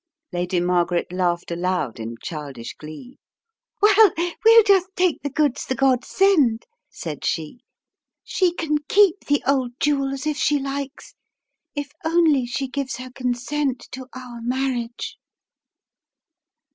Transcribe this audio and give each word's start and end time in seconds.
Lady 0.33 0.59
Margaret 0.59 1.11
laughed 1.13 1.51
aloud 1.51 1.99
in 1.99 2.15
childish 2.23 2.73
glee. 2.73 3.19
"Well, 3.83 4.11
we'll 4.43 4.63
just 4.63 4.87
take 4.95 5.21
the 5.21 5.29
goods 5.29 5.63
the 5.63 5.75
gods 5.75 6.07
send," 6.07 6.65
said 6.89 7.23
she. 7.23 7.59
"She 8.23 8.51
can 8.55 8.79
keep 8.89 9.25
the 9.27 9.43
old 9.45 9.73
jewels 9.79 10.25
if 10.25 10.37
she 10.37 10.57
likes, 10.57 11.13
if 11.75 11.91
only 12.03 12.47
she 12.47 12.67
gives 12.67 12.95
her 12.95 13.11
consent 13.11 13.87
to 13.91 14.07
our 14.15 14.41
marriage." 14.41 15.19